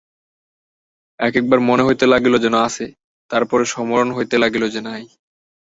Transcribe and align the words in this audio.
একএকবার 1.19 1.59
মনে 1.61 1.83
হইতে 1.83 2.05
লাগিল 2.05 2.33
যেন 2.37 2.55
আছে, 2.67 2.85
তার 3.31 3.43
পরে 3.45 3.65
সমরণ 3.65 4.09
হইতে 4.13 4.35
লাগিল 4.37 4.63
যে 4.69 4.81
নাই। 4.81 5.03